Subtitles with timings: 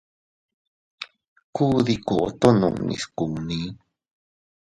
[1.53, 3.59] Kuu dii koto nunnis kunni.